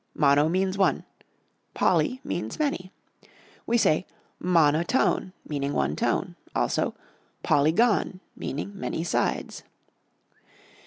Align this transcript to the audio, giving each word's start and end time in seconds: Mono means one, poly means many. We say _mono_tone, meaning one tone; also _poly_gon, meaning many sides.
Mono 0.15 0.49
means 0.49 0.79
one, 0.79 1.05
poly 1.75 2.21
means 2.23 2.57
many. 2.57 2.91
We 3.67 3.77
say 3.77 4.07
_mono_tone, 4.41 5.31
meaning 5.47 5.73
one 5.73 5.95
tone; 5.95 6.35
also 6.55 6.95
_poly_gon, 7.45 8.19
meaning 8.35 8.71
many 8.75 9.03
sides. 9.03 9.61